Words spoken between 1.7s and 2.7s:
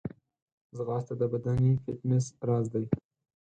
فټنس راز